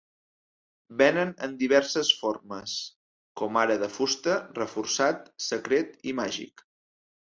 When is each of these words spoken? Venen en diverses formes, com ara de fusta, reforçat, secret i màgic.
Venen 1.01 1.33
en 1.47 1.53
diverses 1.59 2.09
formes, 2.23 2.75
com 3.43 3.63
ara 3.67 3.79
de 3.87 3.93
fusta, 4.01 4.41
reforçat, 4.61 5.33
secret 5.53 5.99
i 6.15 6.21
màgic. 6.25 6.71